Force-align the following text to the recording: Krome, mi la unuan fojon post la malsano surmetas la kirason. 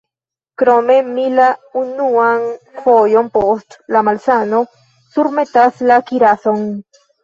Krome, 0.61 0.95
mi 1.17 1.25
la 1.39 1.49
unuan 1.83 2.49
fojon 2.87 3.31
post 3.37 3.81
la 3.95 4.05
malsano 4.11 4.67
surmetas 5.15 5.89
la 5.91 6.05
kirason. 6.13 6.71